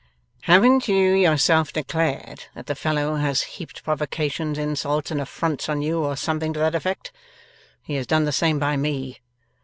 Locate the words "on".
5.69-5.83